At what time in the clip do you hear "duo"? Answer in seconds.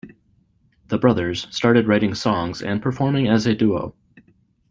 3.53-3.93